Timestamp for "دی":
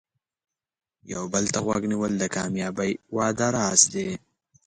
3.93-4.09